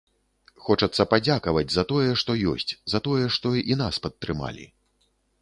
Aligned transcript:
Хочацца 0.67 1.05
падзякаваць 1.11 1.65
за 1.73 1.83
тое, 1.91 2.07
што 2.23 2.37
ёсць, 2.53 2.71
за 2.95 3.03
тое, 3.09 3.29
што 3.37 3.53
і 3.75 3.79
нас 3.85 4.03
падтрымалі. 4.09 4.69